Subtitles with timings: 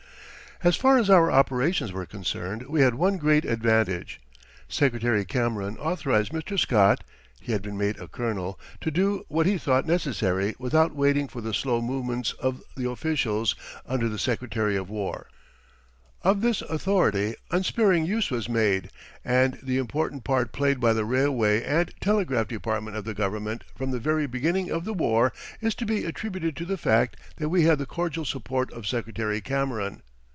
[0.63, 4.21] As far as our operations were concerned we had one great advantage.
[4.69, 6.59] Secretary Cameron authorized Mr.
[6.59, 7.03] Scott
[7.39, 11.41] (he had been made a Colonel) to do what he thought necessary without waiting for
[11.41, 13.55] the slow movements of the officials
[13.87, 15.25] under the Secretary of War.
[16.21, 18.91] Of this authority unsparing use was made,
[19.25, 23.89] and the important part played by the railway and telegraph department of the Government from
[23.89, 27.63] the very beginning of the war is to be attributed to the fact that we
[27.63, 30.03] had the cordial support of Secretary Cameron.